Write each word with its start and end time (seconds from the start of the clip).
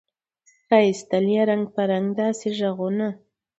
را 0.69 0.77
ایستل 0.87 1.25
یې 1.35 1.41
رنګ 1.49 1.65
په 1.75 1.81
رنګ 1.91 2.07
داسي 2.19 2.49
ږغونه 2.57 3.07